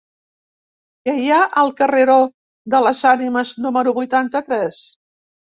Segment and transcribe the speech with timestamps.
[1.07, 2.17] Què hi ha al carreró
[2.75, 4.85] de les Ànimes número vuitanta-tres?